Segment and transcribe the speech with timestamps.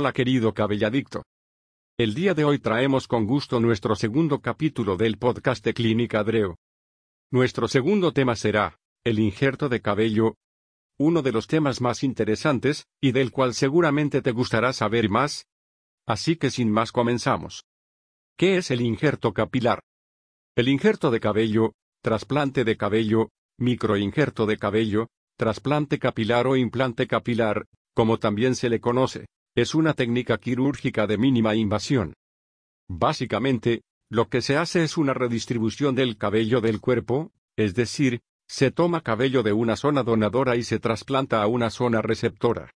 [0.00, 1.24] Hola querido cabelladicto.
[1.98, 6.54] El día de hoy traemos con gusto nuestro segundo capítulo del podcast de Clínica Dreo.
[7.32, 10.36] Nuestro segundo tema será, el injerto de cabello,
[11.00, 15.46] uno de los temas más interesantes, y del cual seguramente te gustará saber más.
[16.06, 17.64] Así que sin más comenzamos.
[18.36, 19.80] ¿Qué es el injerto capilar?
[20.54, 21.72] El injerto de cabello,
[22.04, 28.80] trasplante de cabello, microinjerto de cabello, trasplante capilar o implante capilar, como también se le
[28.80, 29.26] conoce,
[29.60, 32.14] es una técnica quirúrgica de mínima invasión.
[32.88, 38.70] Básicamente, lo que se hace es una redistribución del cabello del cuerpo, es decir, se
[38.70, 42.70] toma cabello de una zona donadora y se trasplanta a una zona receptora.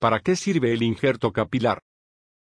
[0.00, 1.80] ¿Para qué sirve el injerto capilar?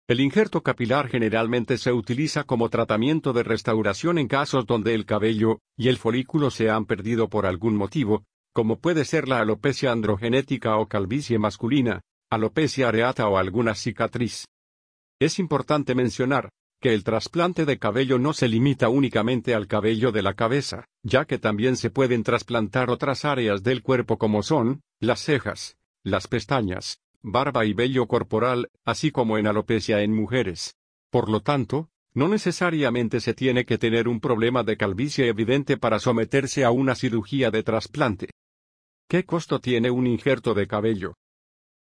[0.10, 5.60] El injerto capilar generalmente se utiliza como tratamiento de restauración en casos donde el cabello
[5.78, 10.76] y el folículo se han perdido por algún motivo, como puede ser la alopecia androgenética
[10.76, 12.02] o calvicie masculina,
[12.34, 14.46] alopecia areata o alguna cicatriz.
[15.20, 16.50] Es importante mencionar,
[16.82, 21.24] que el trasplante de cabello no se limita únicamente al cabello de la cabeza, ya
[21.24, 27.00] que también se pueden trasplantar otras áreas del cuerpo como son, las cejas, las pestañas,
[27.22, 30.76] barba y vello corporal, así como en alopecia en mujeres.
[31.10, 36.00] Por lo tanto, no necesariamente se tiene que tener un problema de calvicie evidente para
[36.00, 38.30] someterse a una cirugía de trasplante.
[39.08, 41.16] ¿Qué costo tiene un injerto de cabello?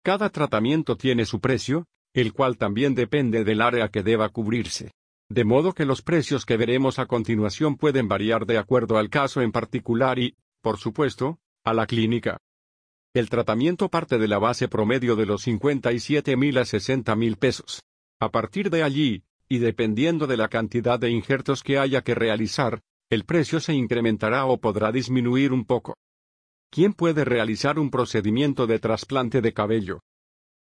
[0.07, 4.93] Cada tratamiento tiene su precio, el cual también depende del área que deba cubrirse.
[5.29, 9.41] De modo que los precios que veremos a continuación pueden variar de acuerdo al caso
[9.41, 12.39] en particular y, por supuesto, a la clínica.
[13.15, 17.83] El tratamiento parte de la base promedio de los 57 mil a 60 mil pesos.
[18.21, 22.81] A partir de allí, y dependiendo de la cantidad de injertos que haya que realizar,
[23.11, 25.97] el precio se incrementará o podrá disminuir un poco.
[26.77, 30.01] ¿Quién puede realizar un procedimiento de trasplante de cabello?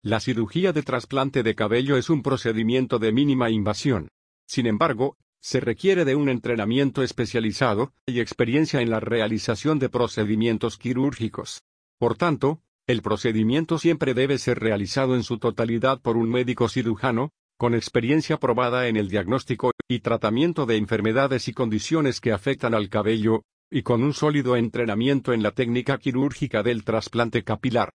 [0.03, 4.09] La cirugía de trasplante de cabello es un procedimiento de mínima invasión.
[4.47, 10.77] Sin embargo, se requiere de un entrenamiento especializado y experiencia en la realización de procedimientos
[10.77, 11.63] quirúrgicos.
[11.99, 17.31] Por tanto, el procedimiento siempre debe ser realizado en su totalidad por un médico cirujano,
[17.57, 22.91] con experiencia probada en el diagnóstico y tratamiento de enfermedades y condiciones que afectan al
[22.91, 23.41] cabello,
[23.71, 27.91] y con un sólido entrenamiento en la técnica quirúrgica del trasplante capilar.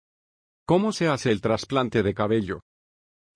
[0.67, 2.61] ¿Cómo se hace el trasplante de cabello?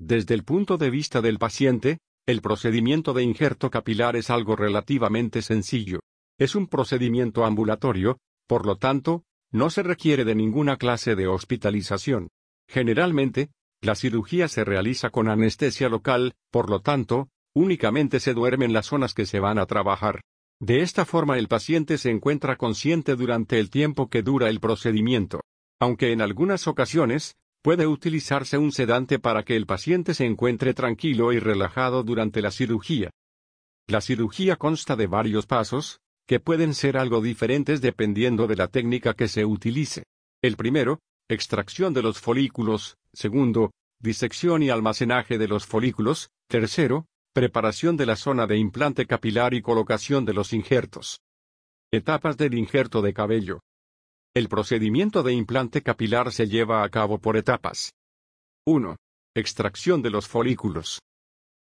[0.00, 5.43] Desde el punto de vista del paciente, el procedimiento de injerto capilar es algo relativamente
[5.43, 6.00] sencillo.
[6.39, 12.28] Es un procedimiento ambulatorio, por lo tanto, no se requiere de ninguna clase de hospitalización.
[12.69, 13.50] Generalmente,
[13.81, 18.87] la cirugía se realiza con anestesia local, por lo tanto, únicamente se duerme en las
[18.87, 20.21] zonas que se van a trabajar.
[20.60, 25.41] De esta forma el paciente se encuentra consciente durante el tiempo que dura el procedimiento.
[25.80, 31.32] Aunque en algunas ocasiones, puede utilizarse un sedante para que el paciente se encuentre tranquilo
[31.32, 33.10] y relajado durante la cirugía.
[33.86, 39.14] La cirugía consta de varios pasos, que pueden ser algo diferentes dependiendo de la técnica
[39.14, 40.04] que se utilice.
[40.42, 40.98] El primero,
[41.28, 43.70] extracción de los folículos, segundo,
[44.00, 49.61] disección y almacenaje de los folículos, tercero, Preparación de la zona de implante capilar y
[49.61, 51.21] colocación de los injertos.
[51.93, 53.61] Etapas del injerto de cabello.
[54.34, 57.93] El procedimiento de implante capilar se lleva a cabo por etapas.
[58.66, 58.97] 1.
[59.34, 61.00] Extracción de los folículos.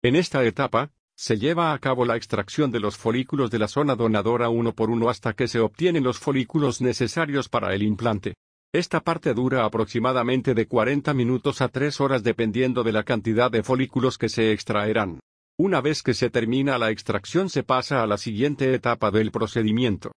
[0.03, 3.95] En esta etapa, se lleva a cabo la extracción de los folículos de la zona
[3.95, 8.35] donadora uno por uno hasta que se obtienen los folículos necesarios para el implante.
[8.71, 13.63] Esta parte dura aproximadamente de 40 minutos a 3 horas dependiendo de la cantidad de
[13.63, 15.19] folículos que se extraerán.
[15.59, 20.11] Una vez que se termina la extracción se pasa a la siguiente etapa del procedimiento.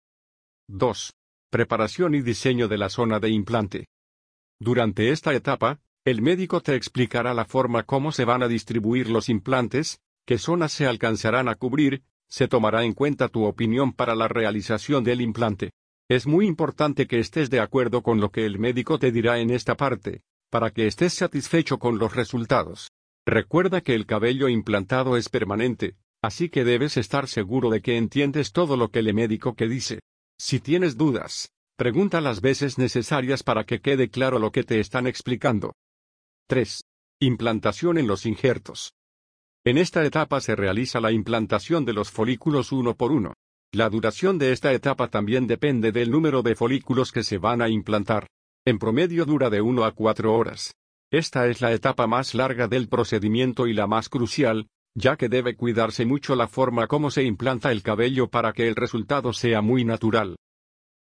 [0.67, 1.13] 2.
[1.51, 3.85] Preparación y diseño de la zona de implante.
[4.59, 9.29] Durante esta etapa, el médico te explicará la forma cómo se van a distribuir los
[9.29, 14.27] implantes, qué zonas se alcanzarán a cubrir, se tomará en cuenta tu opinión para la
[14.27, 15.69] realización del implante.
[16.09, 19.51] Es muy importante que estés de acuerdo con lo que el médico te dirá en
[19.51, 22.89] esta parte, para que estés satisfecho con los resultados.
[23.27, 28.53] Recuerda que el cabello implantado es permanente, así que debes estar seguro de que entiendes
[28.53, 29.99] todo lo que el médico que dice.
[30.39, 35.07] Si tienes dudas, pregunta las veces necesarias para que quede claro lo que te están
[35.07, 35.73] explicando.
[36.47, 36.85] 3.
[37.19, 38.93] Implantación en los injertos.
[39.65, 43.33] En esta etapa se realiza la implantación de los folículos uno por uno.
[43.73, 47.67] La duración de esta etapa también depende del número de folículos que se van a
[47.67, 48.27] implantar.
[48.65, 50.71] En promedio dura de 1 a 4 horas.
[51.11, 55.55] Esta es la etapa más larga del procedimiento y la más crucial, ya que debe
[55.55, 59.85] cuidarse mucho la forma como se implanta el cabello para que el resultado sea muy
[59.85, 60.35] natural.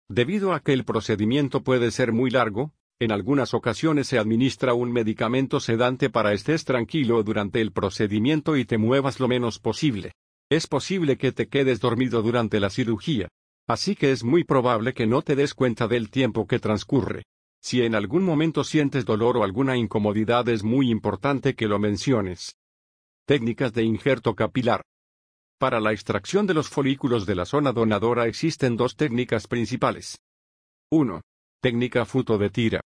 [0.09, 4.91] Debido a que el procedimiento puede ser muy largo, En algunas ocasiones se administra un
[4.91, 10.13] medicamento sedante para estés tranquilo durante el procedimiento y te muevas lo menos posible.
[10.49, 13.27] Es posible que te quedes dormido durante la cirugía.
[13.67, 17.23] Así que es muy probable que no te des cuenta del tiempo que transcurre.
[17.63, 22.57] Si en algún momento sientes dolor o alguna incomodidad es muy importante que lo menciones.
[23.25, 24.81] Técnicas de injerto capilar.
[25.57, 30.19] Para la extracción de los folículos de la zona donadora existen dos técnicas principales.
[30.91, 31.21] 1.
[31.61, 32.81] Técnica futo de tira.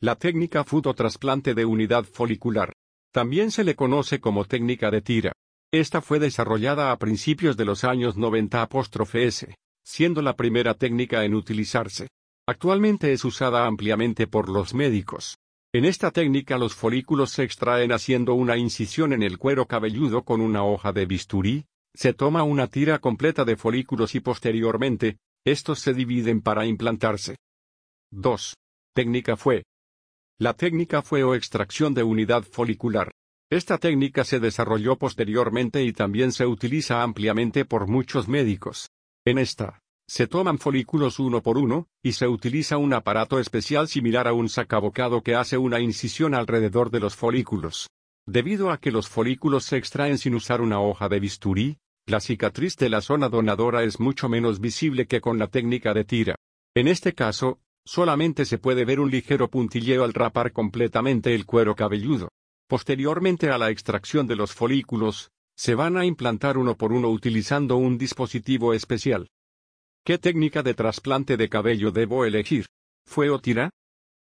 [0.00, 2.72] La técnica futo trasplante de unidad folicular.
[3.12, 5.32] También se le conoce como técnica de tira.
[5.72, 8.68] Esta fue desarrollada a principios de los años 90
[9.14, 9.52] S,
[9.84, 12.06] siendo la primera técnica en utilizarse.
[12.48, 15.38] Actualmente es usada ampliamente por los médicos.
[15.74, 20.40] En esta técnica los folículos se extraen haciendo una incisión en el cuero cabelludo con
[20.40, 25.92] una hoja de bisturí, se toma una tira completa de folículos y posteriormente, estos se
[25.92, 27.36] dividen para implantarse.
[28.12, 28.54] 2.
[28.94, 29.64] Técnica fue.
[30.38, 33.10] La técnica fue o extracción de unidad folicular.
[33.50, 38.90] Esta técnica se desarrolló posteriormente y también se utiliza ampliamente por muchos médicos.
[39.24, 44.28] En esta, se toman folículos uno por uno, y se utiliza un aparato especial similar
[44.28, 47.88] a un sacabocado que hace una incisión alrededor de los folículos.
[48.26, 52.76] Debido a que los folículos se extraen sin usar una hoja de bisturí, la cicatriz
[52.76, 56.36] de la zona donadora es mucho menos visible que con la técnica de tira.
[56.74, 61.74] En este caso, solamente se puede ver un ligero puntilleo al rapar completamente el cuero
[61.74, 62.28] cabelludo.
[62.68, 67.76] Posteriormente a la extracción de los folículos, se van a implantar uno por uno utilizando
[67.76, 69.28] un dispositivo especial.
[70.06, 72.66] ¿Qué técnica de trasplante de cabello debo elegir?
[73.08, 73.70] ¿Fue o tira?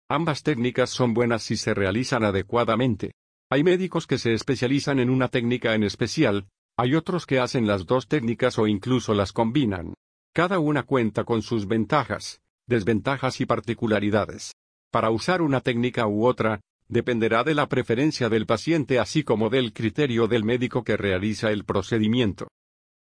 [0.08, 3.12] Ambas técnicas son buenas si se realizan adecuadamente.
[3.52, 7.86] Hay médicos que se especializan en una técnica en especial, hay otros que hacen las
[7.86, 9.94] dos técnicas o incluso las combinan.
[10.34, 14.50] Cada una cuenta con sus ventajas, desventajas y particularidades.
[14.90, 16.58] Para usar una técnica u otra,
[16.88, 21.64] dependerá de la preferencia del paciente así como del criterio del médico que realiza el
[21.64, 22.48] procedimiento.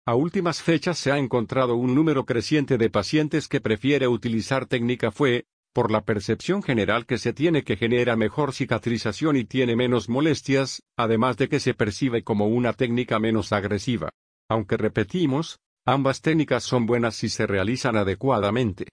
[0.04, 5.12] A últimas fechas se ha encontrado un número creciente de pacientes que prefiere utilizar técnica
[5.12, 10.08] FUE, por la percepción general que se tiene que genera mejor cicatrización y tiene menos
[10.08, 14.10] molestias, además de que se percibe como una técnica menos agresiva.
[14.50, 18.88] Aunque repetimos, ambas técnicas son buenas si se realizan adecuadamente.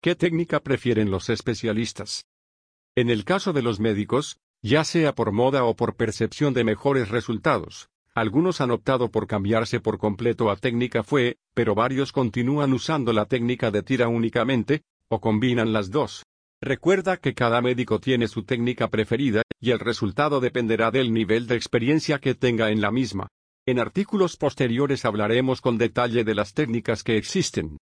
[0.00, 2.26] ¿Qué técnica prefieren los especialistas?
[2.96, 7.08] En el caso de los médicos, ya sea por moda o por percepción de mejores
[7.08, 7.88] resultados,
[8.20, 13.26] algunos han optado por cambiarse por completo a técnica FUE, pero varios continúan usando la
[13.26, 16.24] técnica de tira únicamente, o combinan las dos.
[16.60, 21.54] Recuerda que cada médico tiene su técnica preferida, y el resultado dependerá del nivel de
[21.54, 23.28] experiencia que tenga en la misma.
[23.66, 27.78] En artículos posteriores hablaremos con detalle de las técnicas que existen.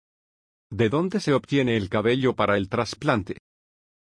[0.71, 3.37] ¿De dónde se obtiene el cabello para el trasplante?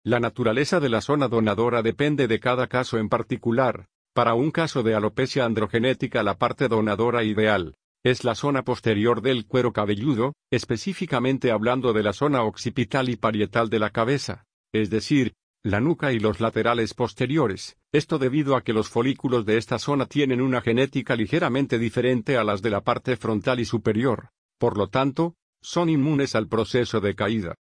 [0.02, 3.86] La naturaleza de la zona donadora depende de cada caso en particular.
[4.16, 9.46] Para un caso de alopecia androgenética la parte donadora ideal es la zona posterior del
[9.46, 15.34] cuero cabelludo, específicamente hablando de la zona occipital y parietal de la cabeza, es decir,
[15.62, 20.06] la nuca y los laterales posteriores, esto debido a que los folículos de esta zona
[20.06, 24.88] tienen una genética ligeramente diferente a las de la parte frontal y superior, por lo
[24.88, 27.54] tanto, son inmunes al proceso de caída.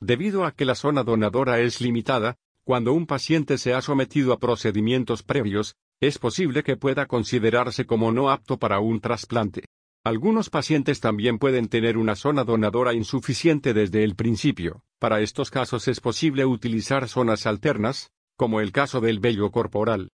[0.00, 4.40] Debido a que la zona donadora es limitada, cuando un paciente se ha sometido a
[4.40, 9.66] procedimientos previos, es posible que pueda considerarse como no apto para un trasplante.
[10.04, 14.82] Algunos pacientes también pueden tener una zona donadora insuficiente desde el principio.
[14.98, 20.08] Para estos casos es posible utilizar zonas alternas, como el caso del vello corporal.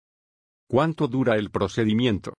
[0.68, 2.32] ¿Cuánto dura el procedimiento?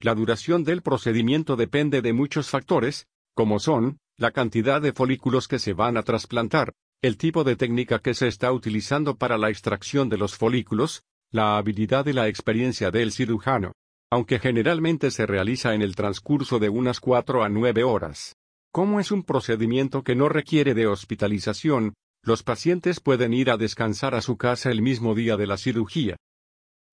[0.00, 5.60] La duración del procedimiento depende de muchos factores, como son, la cantidad de folículos que
[5.60, 10.08] se van a trasplantar, el tipo de técnica que se está utilizando para la extracción
[10.08, 13.72] de los folículos, la habilidad y la experiencia del cirujano,
[14.10, 18.34] aunque generalmente se realiza en el transcurso de unas 4 a 9 horas.
[18.72, 24.16] Como es un procedimiento que no requiere de hospitalización, los pacientes pueden ir a descansar
[24.16, 26.16] a su casa el mismo día de la cirugía.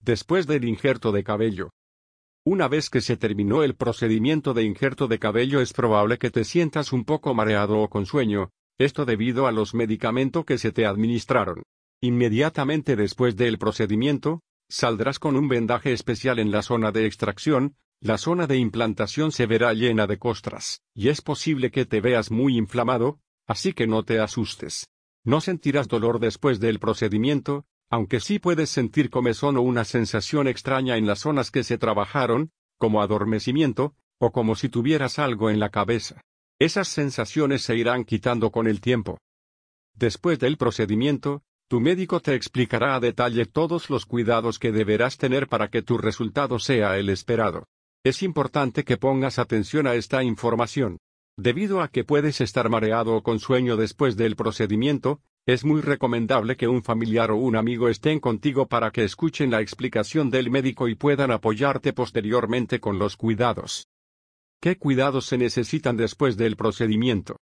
[0.01, 1.71] Después del injerto de cabello,
[2.45, 6.43] una vez que se terminó el procedimiento de injerto de cabello es probable que te
[6.43, 10.85] sientas un poco mareado o con sueño, esto debido a los medicamentos que se te
[10.85, 11.63] administraron.
[12.01, 18.17] Inmediatamente después del procedimiento, saldrás con un vendaje especial en la zona de extracción, la
[18.17, 22.57] zona de implantación se verá llena de costras, y es posible que te veas muy
[22.57, 24.87] inflamado, así que no te asustes.
[25.23, 30.97] No sentirás dolor después del procedimiento, aunque sí puedes sentir comezón o una sensación extraña
[30.97, 35.69] en las zonas que se trabajaron, como adormecimiento, o como si tuvieras algo en la
[35.69, 36.21] cabeza.
[36.59, 39.17] Esas sensaciones se irán quitando con el tiempo.
[39.93, 45.47] Después del procedimiento, Tu médico te explicará a detalle todos los cuidados que deberás tener
[45.47, 47.65] para que tu resultado sea el esperado.
[48.03, 50.99] Es importante que pongas atención a esta información.
[51.37, 56.55] Debido a que puedes estar mareado o con sueño después del procedimiento, es muy recomendable
[56.55, 60.87] que un familiar o un amigo estén contigo para que escuchen la explicación del médico
[60.87, 63.87] y puedan apoyarte posteriormente con los cuidados.
[64.65, 67.37] ¿Qué cuidados se necesitan después del procedimiento?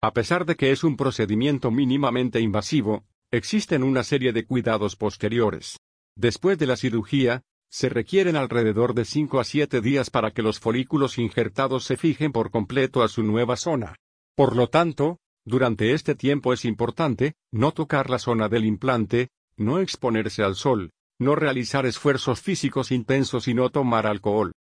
[0.00, 5.80] A pesar de que es un procedimiento mínimamente invasivo, existen una serie de cuidados posteriores.
[6.16, 10.60] Después de la cirugía, se requieren alrededor de 5 a 7 días para que los
[10.60, 13.96] folículos injertados se fijen por completo a su nueva zona.
[14.36, 19.80] Por lo tanto, durante este tiempo es importante, no tocar la zona del implante, no
[19.80, 24.52] exponerse al sol, no realizar esfuerzos físicos intensos y no tomar alcohol.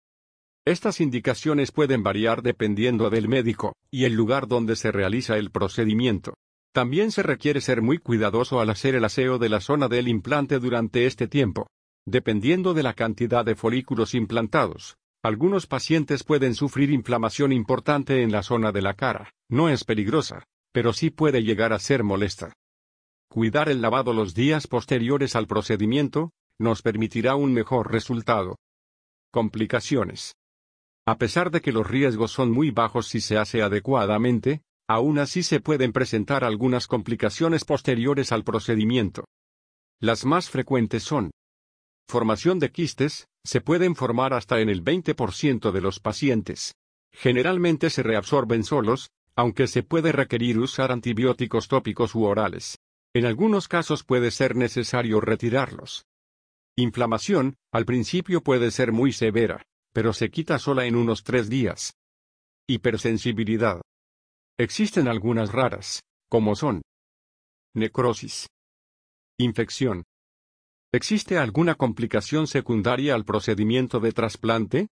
[0.64, 6.34] Estas indicaciones pueden variar dependiendo del médico y el lugar donde se realiza el procedimiento.
[6.72, 10.60] También se requiere ser muy cuidadoso al hacer el aseo de la zona del implante
[10.60, 11.66] durante este tiempo.
[12.06, 18.44] Dependiendo de la cantidad de folículos implantados, algunos pacientes pueden sufrir inflamación importante en la
[18.44, 19.32] zona de la cara.
[19.48, 22.52] No es peligrosa, pero sí puede llegar a ser molesta.
[23.28, 28.56] Cuidar el lavado los días posteriores al procedimiento, nos permitirá un mejor resultado.
[29.32, 30.34] Complicaciones.
[31.06, 35.42] A pesar de que los riesgos son muy bajos si se hace adecuadamente, aún así
[35.42, 39.24] se pueden presentar algunas complicaciones posteriores al procedimiento.
[40.00, 41.32] Las más frecuentes son
[42.08, 46.74] formación de quistes, se pueden formar hasta en el 20% de los pacientes.
[47.12, 52.78] Generalmente se reabsorben solos, aunque se puede requerir usar antibióticos tópicos u orales.
[53.12, 56.06] En algunos casos puede ser necesario retirarlos.
[56.76, 61.94] Inflamación, al principio puede ser muy severa pero se quita sola en unos tres días.
[62.68, 63.80] Hipersensibilidad.
[64.58, 66.82] Existen algunas raras, como son
[67.74, 68.46] necrosis,
[69.38, 70.04] infección.
[70.92, 74.88] ¿Existe alguna complicación secundaria al procedimiento de trasplante?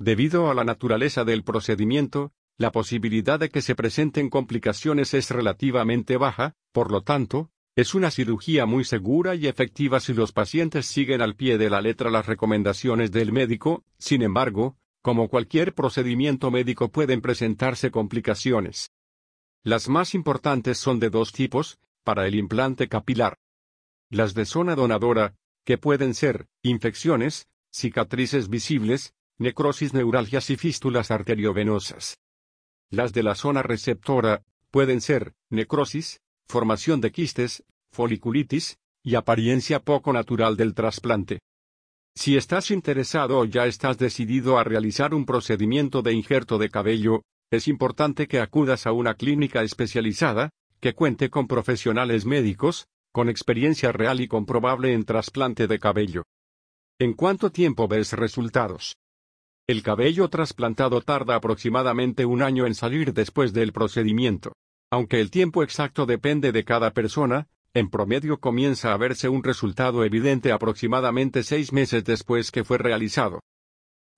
[0.00, 6.16] Debido a la naturaleza del procedimiento, la posibilidad de que se presenten complicaciones es relativamente
[6.16, 11.22] baja, por lo tanto, es una cirugía muy segura y efectiva si los pacientes siguen
[11.22, 16.90] al pie de la letra las recomendaciones del médico, sin embargo, como cualquier procedimiento médico
[16.90, 18.90] pueden presentarse complicaciones.
[19.62, 23.38] Las más importantes son de dos tipos, para el implante capilar.
[24.10, 32.18] Las de zona donadora, que pueden ser infecciones, cicatrices visibles, necrosis neuralgias y fístulas arteriovenosas.
[32.90, 34.42] Las de la zona receptora,
[34.72, 37.62] pueden ser necrosis, formación de quistes,
[37.92, 41.40] foliculitis, y apariencia poco natural del trasplante.
[42.16, 47.22] Si estás interesado o ya estás decidido a realizar un procedimiento de injerto de cabello,
[47.50, 50.50] es importante que acudas a una clínica especializada,
[50.80, 56.24] que cuente con profesionales médicos, con experiencia real y comprobable en trasplante de cabello.
[56.98, 58.96] ¿En cuánto tiempo ves resultados?
[59.68, 64.52] El cabello trasplantado tarda aproximadamente un año en salir después del procedimiento.
[64.90, 70.02] Aunque el tiempo exacto depende de cada persona, en promedio comienza a verse un resultado
[70.02, 73.40] evidente aproximadamente seis meses después que fue realizado.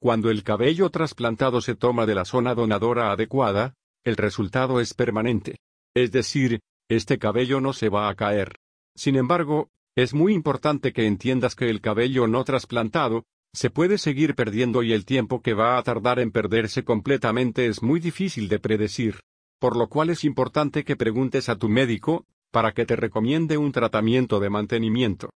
[0.01, 3.75] Cuando el cabello trasplantado se toma de la zona donadora adecuada,
[4.05, 5.57] el resultado es permanente.
[5.95, 8.57] Es decir, este cabello no se va a caer.
[8.97, 14.37] Sin embargo, es muy importante que entiendas que el cabello no trasplantado, se puede seguir
[14.37, 18.61] perdiendo y el tiempo que va a tardar en perderse completamente es muy difícil de
[18.61, 19.19] predecir
[19.61, 23.71] por lo cual es importante que preguntes a tu médico, para que te recomiende un
[23.71, 25.31] tratamiento de mantenimiento.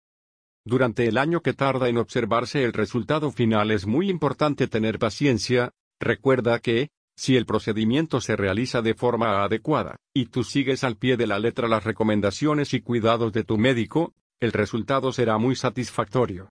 [0.63, 5.71] Durante el año que tarda en observarse el resultado final es muy importante tener paciencia,
[5.99, 11.17] recuerda que, si el procedimiento se realiza de forma adecuada, y tú sigues al pie
[11.17, 16.49] de la letra las recomendaciones y cuidados de tu médico, el resultado será muy satisfactorio.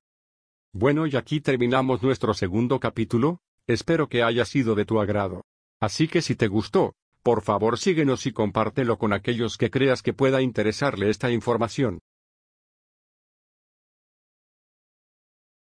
[0.73, 5.45] Bueno y aquí terminamos nuestro segundo capítulo, espero que haya sido de tu agrado.
[5.81, 10.13] Así que si te gustó, por favor síguenos y compártelo con aquellos que creas que
[10.13, 12.01] pueda interesarle esta información.